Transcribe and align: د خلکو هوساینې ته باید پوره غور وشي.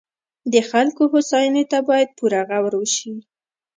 د 0.53 0.55
خلکو 0.69 1.03
هوساینې 1.11 1.63
ته 1.71 1.77
باید 1.89 2.09
پوره 2.17 2.41
غور 2.49 2.73
وشي. 2.77 3.13